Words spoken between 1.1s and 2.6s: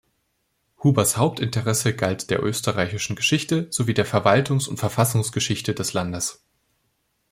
Hauptinteresse galt der